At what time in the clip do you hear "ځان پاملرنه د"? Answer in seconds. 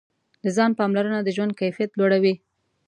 0.57-1.29